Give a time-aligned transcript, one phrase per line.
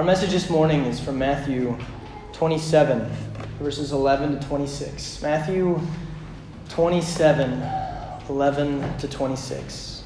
[0.00, 1.76] Our message this morning is from Matthew
[2.32, 3.06] 27,
[3.60, 5.20] verses 11 to 26.
[5.20, 5.78] Matthew
[6.70, 7.62] 27,
[8.30, 10.04] 11 to 26.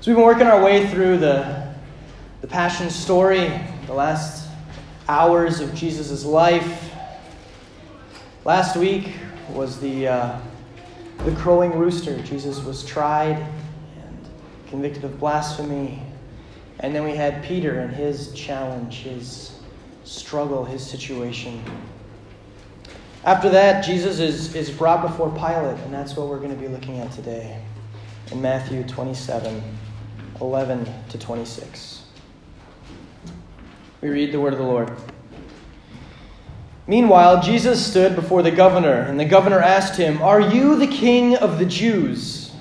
[0.00, 1.74] So we've been working our way through the,
[2.40, 3.52] the Passion story,
[3.86, 4.48] the last
[5.10, 6.90] hours of Jesus' life.
[8.46, 9.12] Last week
[9.50, 10.40] was the, uh,
[11.26, 12.18] the crowing rooster.
[12.22, 14.28] Jesus was tried and
[14.68, 16.05] convicted of blasphemy.
[16.80, 19.58] And then we had Peter and his challenge, his
[20.04, 21.62] struggle, his situation.
[23.24, 26.68] After that, Jesus is, is brought before Pilate, and that's what we're going to be
[26.68, 27.60] looking at today
[28.30, 29.62] in Matthew 27
[30.40, 32.04] 11 to 26.
[34.02, 34.92] We read the word of the Lord.
[36.86, 41.36] Meanwhile, Jesus stood before the governor, and the governor asked him, Are you the king
[41.36, 42.52] of the Jews?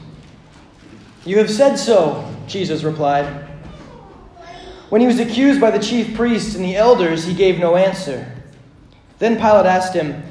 [1.25, 3.44] You have said so, Jesus replied.
[4.89, 8.31] When he was accused by the chief priests and the elders, he gave no answer.
[9.17, 10.23] Then Pilate asked him,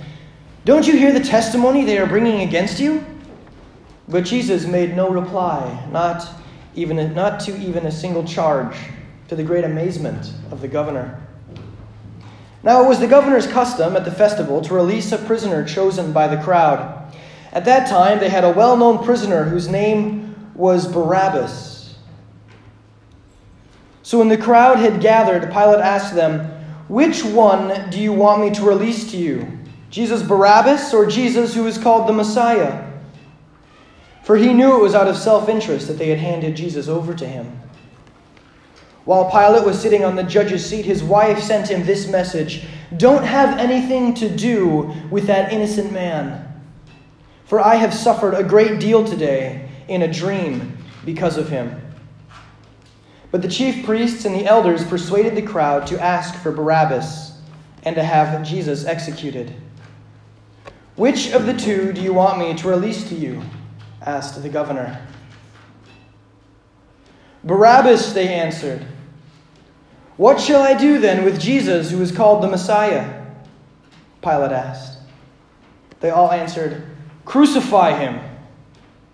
[0.65, 3.05] Don't you hear the testimony they are bringing against you?
[4.09, 6.29] But Jesus made no reply, not,
[6.75, 8.77] even, not to even a single charge,
[9.29, 11.21] to the great amazement of the governor.
[12.63, 16.29] Now it was the governor's custom at the festival to release a prisoner chosen by
[16.29, 17.13] the crowd.
[17.53, 21.74] At that time, they had a well known prisoner whose name was Barabbas.
[24.05, 26.41] So when the crowd had gathered, Pilate asked them,
[26.89, 29.59] Which one do you want me to release to you?
[29.89, 32.85] Jesus Barabbas or Jesus who is called the Messiah?
[34.23, 37.15] For he knew it was out of self interest that they had handed Jesus over
[37.15, 37.59] to him.
[39.07, 42.67] While Pilate was sitting on the judge's seat, his wife sent him this message
[42.99, 46.47] Don't have anything to do with that innocent man.
[47.47, 51.81] For I have suffered a great deal today in a dream because of him.
[53.35, 57.33] But the chief priests and the elders persuaded the crowd to ask for Barabbas
[57.83, 59.53] and to have Jesus executed.
[60.95, 63.43] Which of the two do you want me to release to you?
[64.03, 65.05] asked the governor.
[67.43, 68.87] Barabbas, they answered.
[70.17, 73.25] What shall I do then with Jesus, who is called the Messiah?
[74.23, 75.01] Pilate asked.
[75.99, 76.87] They all answered,
[77.25, 78.21] Crucify him.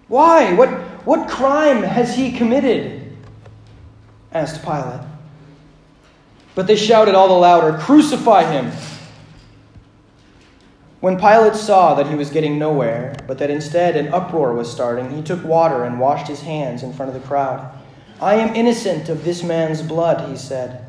[0.09, 0.53] Why?
[0.53, 0.69] What,
[1.07, 3.00] what crime has he committed?
[4.33, 5.01] Asked Pilate.
[6.55, 8.73] But they shouted all the louder, Crucify him!
[11.01, 15.17] When Pilate saw that he was getting nowhere, but that instead an uproar was starting,
[15.17, 17.73] he took water and washed his hands in front of the crowd.
[18.21, 20.85] I am innocent of this man's blood, he said.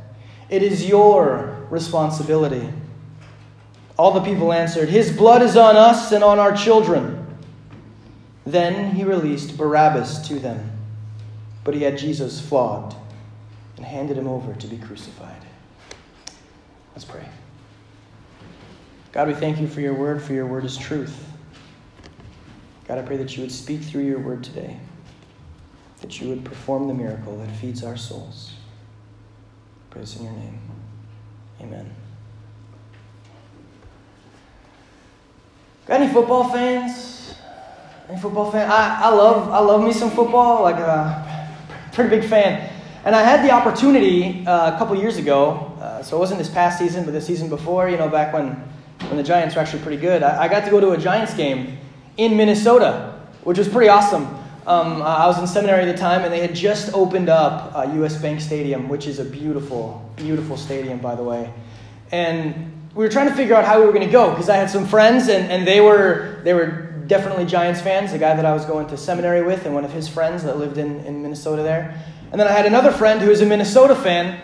[0.50, 2.68] It is your responsibility.
[3.98, 7.26] All the people answered, His blood is on us and on our children.
[8.46, 10.72] Then he released Barabbas to them,
[11.64, 12.96] but he had Jesus flogged
[13.82, 15.42] and handed him over to be crucified.
[16.94, 17.26] Let's pray.
[19.12, 21.28] God, we thank you for your word, for your word is truth.
[22.88, 24.78] God, I pray that you would speak through your word today,
[26.02, 28.54] that you would perform the miracle that feeds our souls.
[29.90, 30.62] Praise in your name.
[31.62, 31.90] Amen.
[35.88, 37.34] Got any football fans?
[38.08, 38.70] Any football fan?
[38.70, 40.62] I, I love I love me some football.
[40.62, 41.50] Like a
[41.94, 42.71] pretty big fan.
[43.04, 46.50] And I had the opportunity uh, a couple years ago, uh, so it wasn't this
[46.50, 48.52] past season, but the season before, you know, back when,
[49.08, 50.22] when the Giants were actually pretty good.
[50.22, 51.80] I, I got to go to a Giants game
[52.18, 54.26] in Minnesota, which was pretty awesome.
[54.68, 57.92] Um, I was in seminary at the time, and they had just opened up uh,
[58.04, 61.52] US Bank Stadium, which is a beautiful, beautiful stadium, by the way.
[62.12, 64.58] And we were trying to figure out how we were going to go because I
[64.58, 68.12] had some friends, and, and they were they were definitely Giants fans.
[68.12, 70.60] The guy that I was going to seminary with, and one of his friends that
[70.60, 72.00] lived in, in Minnesota there.
[72.32, 74.42] And then I had another friend who was a Minnesota fan,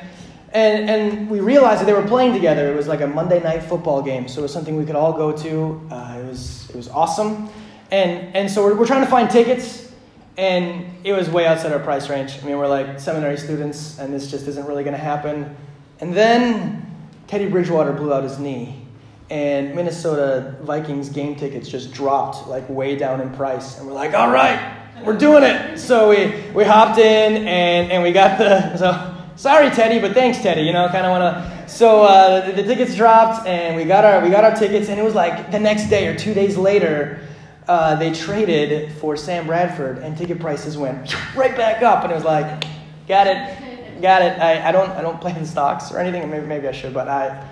[0.52, 2.72] and, and we realized that they were playing together.
[2.72, 5.14] It was like a Monday night football game, so it was something we could all
[5.14, 5.88] go to.
[5.90, 7.50] Uh, it, was, it was awesome.
[7.92, 9.90] And, and so we're, we're trying to find tickets,
[10.38, 12.38] and it was way outside our price range.
[12.42, 15.56] I mean, we're like seminary students, and this just isn't really going to happen.
[16.00, 16.86] And then
[17.28, 18.81] Teddy Bridgewater blew out his knee,
[19.30, 23.78] and Minnesota Vikings game tickets just dropped like way down in price.
[23.78, 25.77] And we're like, all right, we're doing it.
[25.77, 30.39] So we, we hopped in and, and we got the, so sorry Teddy, but thanks
[30.41, 33.83] Teddy, you know, kind of want to, so uh, the, the, tickets dropped and we
[33.83, 36.33] got our, we got our tickets and it was like the next day or two
[36.33, 37.21] days later,
[37.67, 42.15] uh, they traded for Sam Bradford and ticket prices went right back up and it
[42.15, 42.65] was like,
[43.07, 44.39] got it, got it.
[44.39, 46.29] I, I don't, I don't play in stocks or anything.
[46.29, 47.47] Maybe, maybe I should, but I,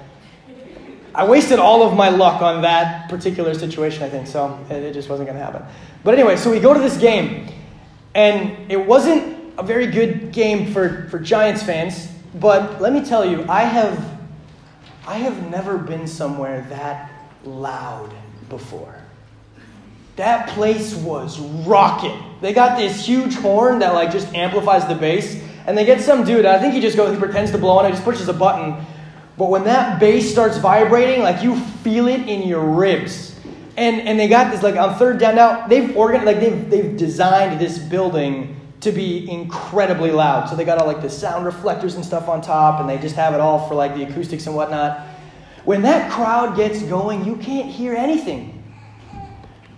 [1.16, 5.10] I wasted all of my luck on that particular situation, I think, so it, just
[5.10, 5.64] wasn't going to happen.
[6.04, 7.48] But anyway, so we go to this game,
[8.14, 12.10] and it wasn't a very good game for, for Giants fans.
[12.36, 14.20] But let me tell you, I have,
[15.08, 17.10] I have never been somewhere that
[17.46, 18.14] loud
[18.50, 18.96] before.
[20.18, 22.22] That place was rocking.
[22.42, 26.26] They got this huge horn that like just amplifies the bass, and they get some
[26.26, 26.46] dude.
[26.46, 28.86] I think he just goes, he pretends to blow on it, just pushes a button.
[29.38, 33.36] But when that bass starts vibrating, like you feel it in your ribs.
[33.78, 35.68] And and they got this like on third down now.
[35.68, 40.48] They've organized like they've they've designed this building to be incredibly loud.
[40.48, 43.16] So they got all like the sound reflectors and stuff on top, and they just
[43.16, 45.06] have it all for like the acoustics and whatnot.
[45.66, 48.64] When that crowd gets going, you can't hear anything.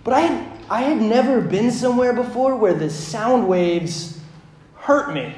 [0.04, 4.20] But I had, I had never been somewhere before where the sound waves
[4.76, 5.34] hurt me.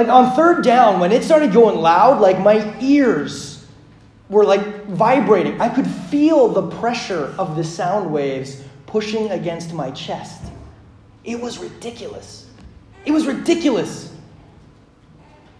[0.00, 3.66] Like on third down, when it started going loud, like my ears
[4.30, 5.60] were like vibrating.
[5.60, 10.40] I could feel the pressure of the sound waves pushing against my chest.
[11.22, 12.46] It was ridiculous.
[13.04, 14.10] It was ridiculous.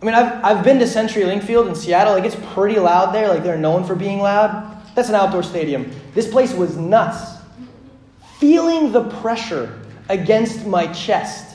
[0.01, 2.15] I mean, I've, I've been to CenturyLink Field in Seattle.
[2.15, 3.29] Like, it's pretty loud there.
[3.29, 4.75] Like, they're known for being loud.
[4.95, 5.93] That's an outdoor stadium.
[6.15, 7.43] This place was nuts.
[8.39, 11.50] Feeling the pressure against my chest,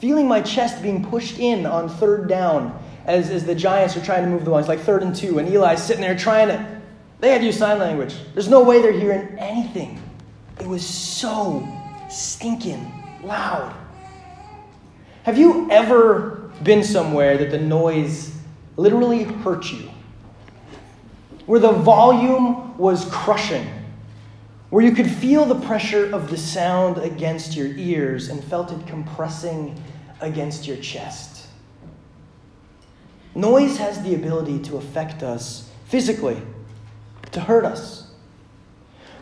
[0.00, 4.24] feeling my chest being pushed in on third down as, as the Giants are trying
[4.24, 4.58] to move the ball.
[4.58, 6.80] It's like third and two, and Eli's sitting there trying to.
[7.20, 8.14] They had to use sign language.
[8.32, 10.00] There's no way they're hearing anything.
[10.58, 11.68] It was so
[12.08, 12.92] stinking
[13.22, 13.74] loud.
[15.24, 18.34] Have you ever been somewhere that the noise
[18.76, 19.90] literally hurt you?
[21.44, 23.66] Where the volume was crushing,
[24.70, 28.86] where you could feel the pressure of the sound against your ears and felt it
[28.86, 29.82] compressing
[30.20, 31.46] against your chest.
[33.34, 36.40] Noise has the ability to affect us physically,
[37.32, 38.10] to hurt us.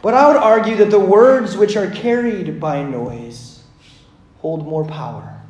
[0.00, 3.62] But I would argue that the words which are carried by noise
[4.39, 5.41] hold more power.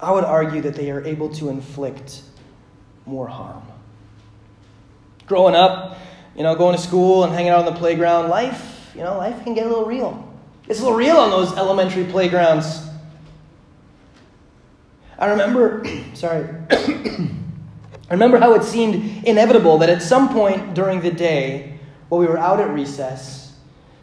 [0.00, 2.22] I would argue that they are able to inflict
[3.04, 3.62] more harm.
[5.26, 5.98] Growing up,
[6.36, 9.42] you know, going to school and hanging out on the playground, life, you know, life
[9.44, 10.22] can get a little real.
[10.68, 12.85] It's a little real on those elementary playgrounds.
[15.18, 15.84] I remember,
[16.14, 21.78] sorry, I remember how it seemed inevitable that at some point during the day,
[22.08, 23.52] while we were out at recess,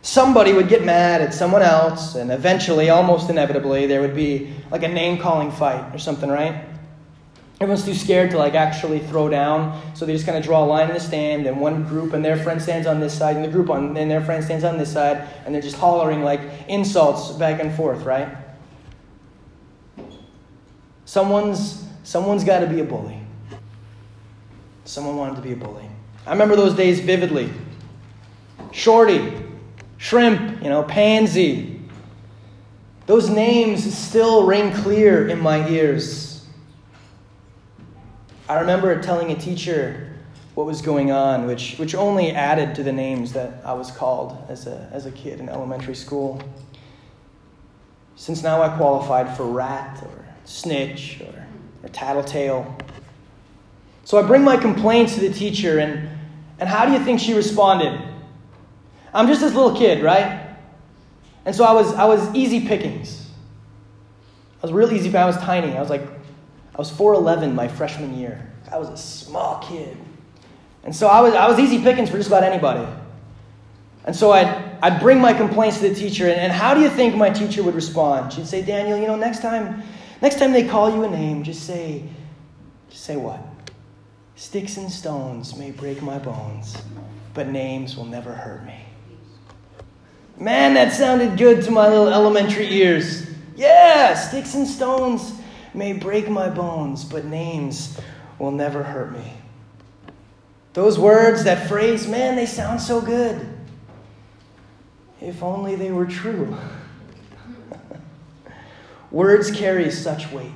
[0.01, 4.83] somebody would get mad at someone else, and eventually, almost inevitably, there would be like
[4.83, 6.65] a name calling fight or something, right?
[7.61, 10.67] Everyone's too scared to like actually throw down, so they just kind of draw a
[10.67, 13.45] line in the stand, and one group and their friend stands on this side, and
[13.45, 16.41] the group on and their friend stands on this side, and they're just hollering like
[16.67, 18.42] insults back and forth, right?
[21.13, 23.19] Someone's someone's got to be a bully.
[24.83, 25.87] Someone wanted to be a bully.
[26.25, 27.51] I remember those days vividly.
[28.71, 29.31] Shorty,
[29.97, 31.79] shrimp, you know, pansy.
[33.05, 36.47] Those names still ring clear in my ears.
[38.49, 40.15] I remember telling a teacher
[40.55, 44.43] what was going on, which, which only added to the names that I was called
[44.49, 46.41] as a, as a kid in elementary school.
[48.15, 51.45] Since now I qualified for rat or snitch or,
[51.83, 52.77] or tattletale.
[54.05, 56.09] So I bring my complaints to the teacher, and,
[56.59, 58.01] and how do you think she responded?
[59.13, 60.55] I'm just this little kid, right?
[61.45, 63.29] And so I was, I was easy pickings.
[64.61, 65.75] I was real easy, but I was tiny.
[65.75, 68.49] I was like, I was 4'11 my freshman year.
[68.71, 69.95] I was a small kid.
[70.83, 72.85] And so I was, I was easy pickings for just about anybody.
[74.05, 74.47] And so I'd,
[74.81, 77.63] I'd bring my complaints to the teacher, and, and how do you think my teacher
[77.63, 78.33] would respond?
[78.33, 79.83] She'd say, Daniel, you know, next time,
[80.23, 82.01] next time they call you a name, just say,
[82.89, 83.41] say what?
[84.35, 86.77] Sticks and stones may break my bones,
[87.33, 88.85] but names will never hurt me.
[90.39, 93.29] Man, that sounded good to my little elementary ears.
[93.57, 95.33] Yeah, sticks and stones
[95.73, 97.99] may break my bones, but names
[98.39, 99.33] will never hurt me.
[100.71, 103.45] Those words, that phrase, man, they sound so good.
[105.19, 106.57] If only they were true.
[109.13, 110.49] Words carry such weight.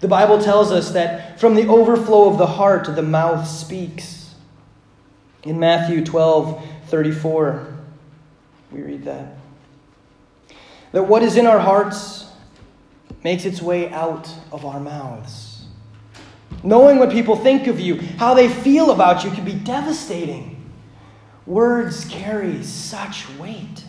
[0.00, 4.34] The Bible tells us that from the overflow of the heart, the mouth speaks.
[5.44, 7.76] In Matthew 12 34,
[8.72, 9.36] we read that.
[10.92, 12.30] That what is in our hearts
[13.22, 15.66] makes its way out of our mouths.
[16.62, 20.64] Knowing what people think of you, how they feel about you, can be devastating.
[21.44, 23.84] Words carry such weight.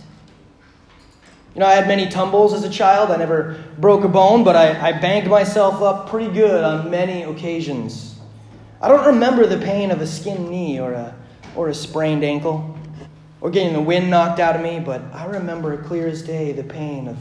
[1.58, 3.10] You know, I had many tumbles as a child.
[3.10, 7.24] I never broke a bone, but I, I banged myself up pretty good on many
[7.24, 8.20] occasions.
[8.80, 11.16] I don't remember the pain of a skinned knee or a,
[11.56, 12.78] or a sprained ankle
[13.42, 16.64] or getting the wind knocked out of me, but I remember clear as day the
[16.64, 17.18] pain of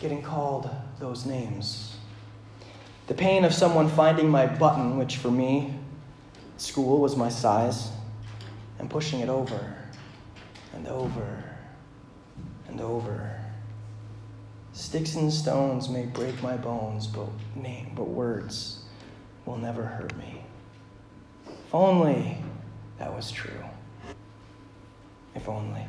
[0.00, 1.96] getting called those names.
[3.06, 5.76] The pain of someone finding my button, which for me,
[6.56, 7.88] school was my size,
[8.80, 9.76] and pushing it over
[10.74, 11.44] and over
[12.66, 13.36] and over.
[14.90, 18.80] Sticks and stones may break my bones, but name, but words
[19.46, 20.42] will never hurt me.
[21.46, 22.36] If only
[22.98, 23.64] that was true.
[25.36, 25.86] If only.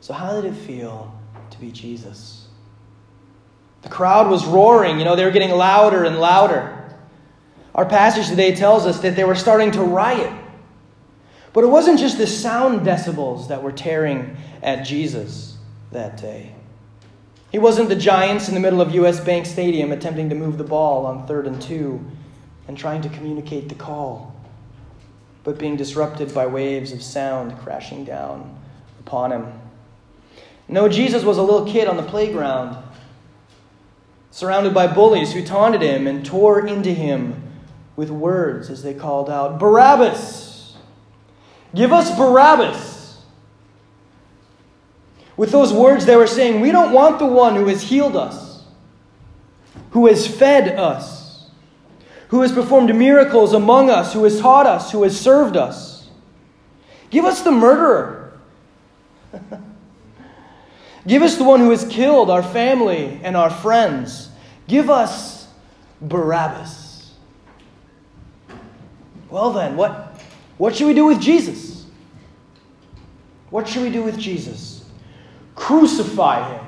[0.00, 1.14] So, how did it feel
[1.50, 2.48] to be Jesus?
[3.82, 6.90] The crowd was roaring, you know, they were getting louder and louder.
[7.74, 10.32] Our passage today tells us that they were starting to riot.
[11.52, 15.58] But it wasn't just the sound decibels that were tearing at Jesus
[15.92, 16.54] that day.
[17.50, 20.64] He wasn't the Giants in the middle of US Bank Stadium attempting to move the
[20.64, 22.04] ball on third and two
[22.66, 24.34] and trying to communicate the call,
[25.44, 28.54] but being disrupted by waves of sound crashing down
[29.00, 29.46] upon him.
[30.68, 32.76] No, Jesus was a little kid on the playground,
[34.30, 37.42] surrounded by bullies who taunted him and tore into him
[37.96, 40.76] with words as they called out, Barabbas!
[41.74, 42.87] Give us Barabbas!
[45.38, 48.64] With those words, they were saying, We don't want the one who has healed us,
[49.92, 51.48] who has fed us,
[52.28, 56.08] who has performed miracles among us, who has taught us, who has served us.
[57.10, 58.38] Give us the murderer.
[61.06, 64.30] Give us the one who has killed our family and our friends.
[64.66, 65.46] Give us
[66.02, 67.12] Barabbas.
[69.30, 70.20] Well, then, what,
[70.56, 71.86] what should we do with Jesus?
[73.50, 74.77] What should we do with Jesus?
[75.68, 76.64] Crucify him.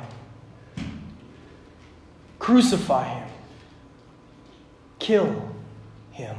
[2.38, 3.28] Crucify him.
[4.99, 5.54] Kill
[6.11, 6.37] him.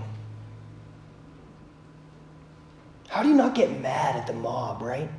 [3.08, 5.10] How do you not get mad at the mob, right?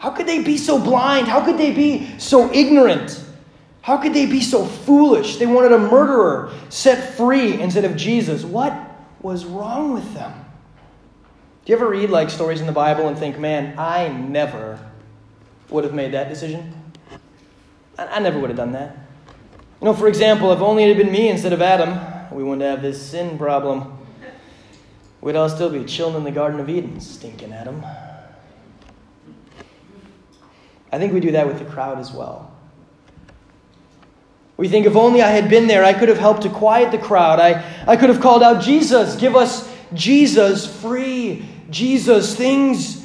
[0.00, 1.28] How could they be so blind?
[1.28, 3.24] How could they be so ignorant?
[3.82, 5.36] How could they be so foolish?
[5.36, 8.42] They wanted a murderer set free instead of Jesus.
[8.42, 8.76] What
[9.22, 10.32] was wrong with them?
[11.64, 14.80] Do you ever read like stories in the Bible and think, man, I never
[15.70, 16.74] would have made that decision?
[17.98, 18.96] I, I never would have done that.
[19.80, 22.62] You know, for example, if only it had been me instead of Adam, we wouldn't
[22.62, 23.98] have this sin problem.
[25.20, 27.84] We'd all still be chilling in the Garden of Eden, stinking Adam.
[30.92, 32.52] I think we do that with the crowd as well.
[34.56, 36.98] We think if only I had been there, I could have helped to quiet the
[36.98, 37.40] crowd.
[37.40, 41.44] I, I could have called out, Jesus, give us Jesus free.
[41.70, 43.03] Jesus, things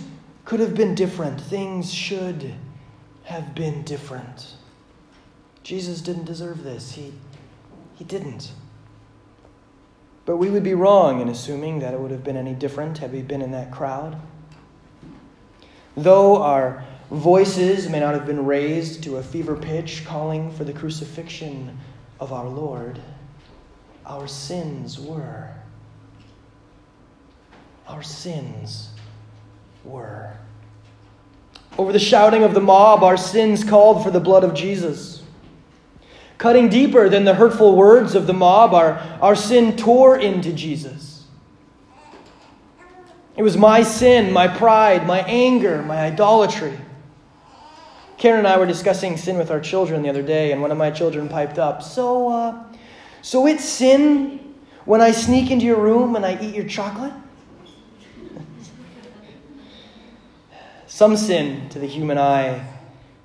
[0.50, 1.39] could have been different.
[1.39, 2.56] Things should
[3.25, 4.56] have been different.
[5.62, 6.94] Jesus didn't deserve this.
[6.94, 7.13] He,
[7.94, 8.51] he didn't.
[10.25, 13.13] But we would be wrong in assuming that it would have been any different had
[13.13, 14.20] we been in that crowd.
[15.96, 20.74] Though our Voices may not have been raised to a fever pitch calling for the
[20.74, 21.77] crucifixion
[22.20, 23.00] of our Lord.
[24.03, 25.51] Our sins were.
[27.88, 28.89] Our sins
[29.84, 30.34] were.
[31.78, 35.24] Over the shouting of the mob, our sins called for the blood of Jesus.
[36.38, 41.26] Cutting deeper than the hurtful words of the mob, our, our sin tore into Jesus.
[43.36, 46.78] It was my sin, my pride, my anger, my idolatry
[48.20, 50.78] Karen and I were discussing sin with our children the other day, and one of
[50.78, 52.64] my children piped up, So, uh,
[53.22, 57.14] so it's sin when I sneak into your room and I eat your chocolate?
[61.00, 62.62] Some sin to the human eye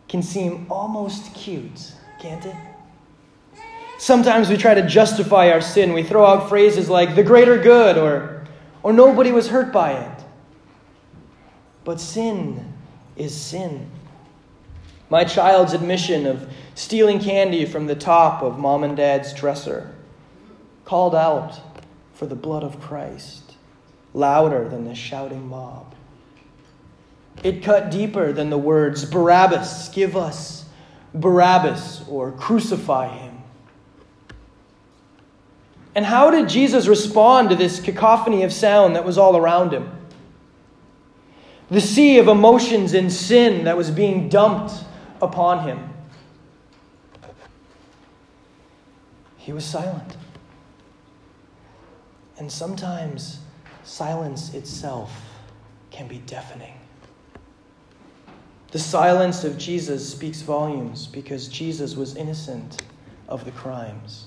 [0.07, 2.55] can seem almost cute, can't it?
[3.99, 5.93] Sometimes we try to justify our sin.
[5.93, 8.47] We throw out phrases like the greater good or,
[8.85, 10.25] or nobody was hurt by it.
[11.83, 12.75] But sin
[13.17, 13.91] is sin.
[15.11, 19.93] My child's admission of stealing candy from the top of mom and dad's dresser
[20.85, 21.59] called out
[22.13, 23.55] for the blood of Christ,
[24.13, 25.94] louder than the shouting mob.
[27.43, 30.65] It cut deeper than the words, Barabbas, give us
[31.15, 33.43] Barabbas, or crucify him.
[35.95, 39.91] And how did Jesus respond to this cacophony of sound that was all around him?
[41.71, 44.73] The sea of emotions and sin that was being dumped
[45.23, 45.91] upon him.
[49.37, 50.17] He was silent.
[52.39, 53.39] And sometimes
[53.85, 55.13] silence itself
[55.91, 56.75] can be deafening.
[58.75, 62.83] The silence of Jesus speaks volumes because Jesus was innocent
[63.29, 64.27] of the crimes.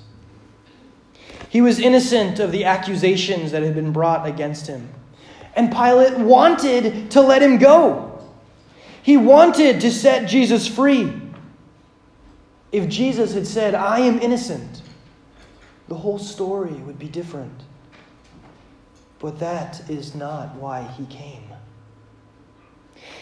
[1.49, 4.87] He was innocent of the accusations that had been brought against him.
[5.57, 8.23] And Pilate wanted to let him go.
[9.03, 11.13] He wanted to set Jesus free.
[12.71, 14.81] If Jesus had said, I am innocent,
[15.89, 17.63] the whole story would be different.
[19.19, 21.46] But that is not why he came.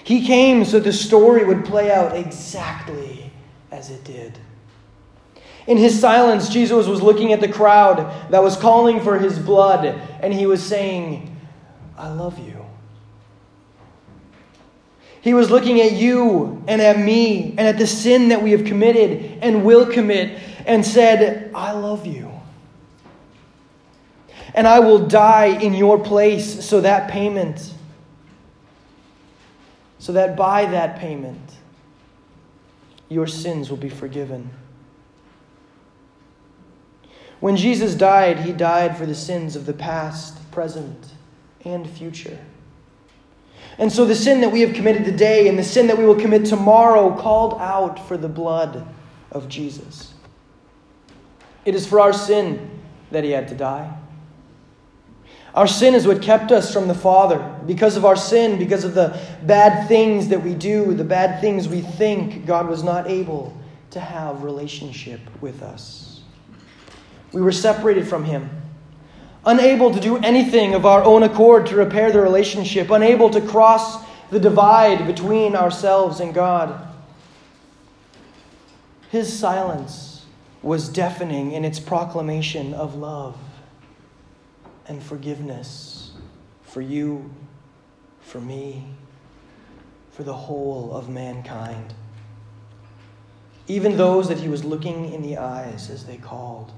[0.06, 3.32] He came so the story would play out exactly
[3.72, 4.38] as it did.
[5.66, 10.00] In his silence, Jesus was looking at the crowd that was calling for his blood,
[10.22, 11.36] and he was saying,
[11.98, 12.64] I love you.
[15.22, 18.64] He was looking at you and at me and at the sin that we have
[18.64, 22.32] committed and will commit and said, I love you.
[24.54, 27.74] And I will die in your place so that payment,
[30.06, 31.56] so that by that payment,
[33.10, 34.52] your sins will be forgiven.
[37.40, 41.08] When Jesus died, he died for the sins of the past, present,
[41.64, 42.38] and future.
[43.80, 46.22] And so the sin that we have committed today and the sin that we will
[46.22, 48.88] commit tomorrow called out for the blood
[49.32, 50.14] of Jesus.
[51.66, 53.98] It is for our sin that he had to die.
[55.56, 57.40] Our sin is what kept us from the Father.
[57.66, 61.70] Because of our sin, because of the bad things that we do, the bad things
[61.70, 63.58] we think, God was not able
[63.92, 66.22] to have relationship with us.
[67.32, 68.50] We were separated from him
[69.46, 74.04] unable to do anything of our own accord to repair the relationship, unable to cross
[74.32, 76.88] the divide between ourselves and God.
[79.12, 80.26] His silence
[80.64, 83.38] was deafening in its proclamation of love
[84.88, 86.12] and forgiveness
[86.63, 87.30] for you,
[88.22, 88.86] for me,
[90.12, 91.94] for the whole of mankind.
[93.68, 96.72] Even those that he was looking in the eyes as they called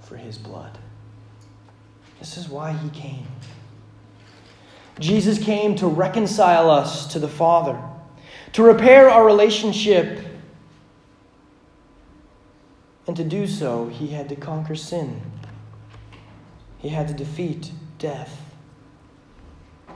[0.00, 0.78] for his blood.
[2.18, 3.26] This is why he came.
[5.00, 7.80] Jesus came to reconcile us to the Father,
[8.52, 10.20] to repair our relationship.
[13.06, 15.20] And to do so, he had to conquer sin.
[16.84, 18.42] He had to defeat death.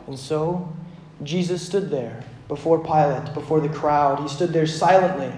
[0.06, 0.72] And so,
[1.22, 4.20] Jesus stood there before Pilate, before the crowd.
[4.20, 5.30] He stood there silently.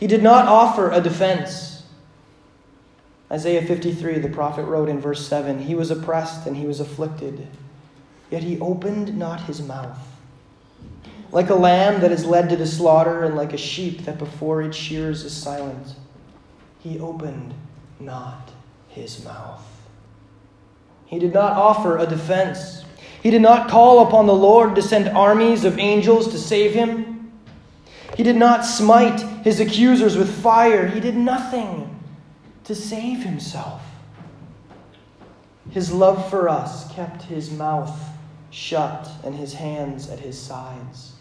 [0.00, 1.82] He did not offer a defense.
[3.30, 7.46] Isaiah 53, the prophet wrote in verse 7 He was oppressed and he was afflicted,
[8.30, 9.98] yet he opened not his mouth.
[11.32, 14.62] Like a lamb that is led to the slaughter, and like a sheep that before
[14.62, 15.96] its shears is silent,
[16.78, 17.52] he opened
[18.00, 18.52] not
[18.88, 19.68] his mouth.
[21.12, 22.86] He did not offer a defense.
[23.22, 27.30] He did not call upon the Lord to send armies of angels to save him.
[28.16, 30.88] He did not smite his accusers with fire.
[30.88, 32.00] He did nothing
[32.64, 33.82] to save himself.
[35.70, 37.94] His love for us kept his mouth
[38.50, 41.12] shut and his hands at his sides.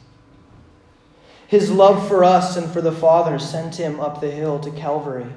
[1.48, 5.28] His love for us and for the Father sent him up the hill to Calvary.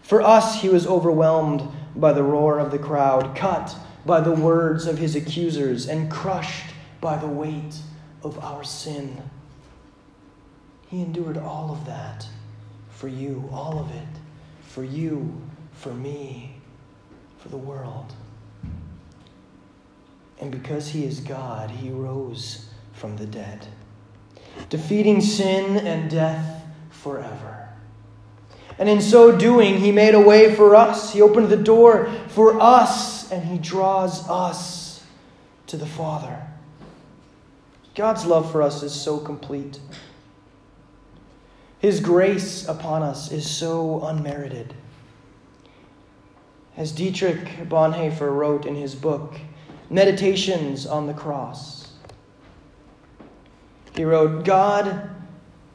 [0.00, 4.86] For us, he was overwhelmed by the roar of the crowd, cut by the words
[4.86, 7.76] of his accusers, and crushed by the weight
[8.22, 9.22] of our sin.
[10.88, 12.26] He endured all of that
[12.90, 14.20] for you, all of it
[14.62, 15.40] for you,
[15.72, 16.56] for me,
[17.38, 18.12] for the world.
[20.40, 23.66] And because he is God, he rose from the dead,
[24.68, 27.63] defeating sin and death forever.
[28.78, 31.12] And in so doing, he made a way for us.
[31.12, 35.04] He opened the door for us, and he draws us
[35.68, 36.42] to the Father.
[37.94, 39.78] God's love for us is so complete.
[41.78, 44.74] His grace upon us is so unmerited.
[46.76, 49.34] As Dietrich Bonhoeffer wrote in his book,
[49.90, 51.92] Meditations on the Cross,
[53.94, 55.10] he wrote, God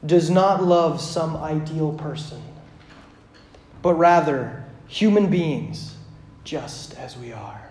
[0.05, 2.41] does not love some ideal person,
[3.81, 5.95] but rather human beings
[6.43, 7.61] just as we are.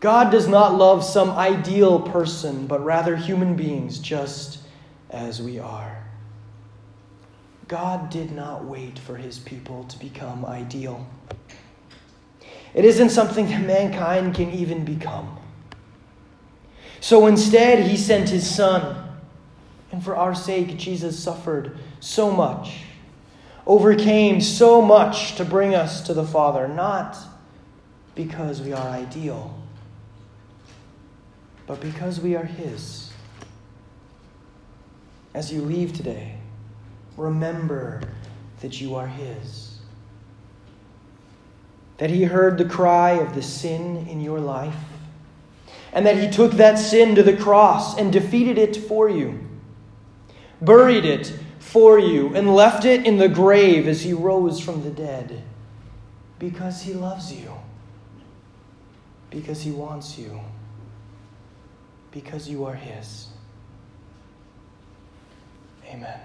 [0.00, 4.60] God does not love some ideal person, but rather human beings just
[5.10, 6.04] as we are.
[7.66, 11.06] God did not wait for his people to become ideal.
[12.74, 15.38] It isn't something that mankind can even become.
[17.00, 19.04] So instead, he sent his son.
[19.90, 22.80] And for our sake, Jesus suffered so much,
[23.68, 27.16] overcame so much to bring us to the Father, not
[28.16, 29.56] because we are ideal,
[31.68, 33.12] but because we are his.
[35.34, 36.38] As you leave today,
[37.16, 38.00] remember
[38.60, 39.78] that you are His.
[41.98, 44.76] That He heard the cry of the sin in your life,
[45.92, 49.46] and that He took that sin to the cross and defeated it for you,
[50.60, 51.32] buried it
[51.68, 55.42] for you and left it in the grave as he rose from the dead
[56.38, 57.52] because he loves you,
[59.28, 60.40] because he wants you,
[62.10, 63.28] because you are his.
[65.86, 66.20] Amen.